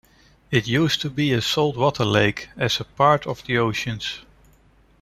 [0.49, 4.21] It used to be a salt water lake as a part of the oceans.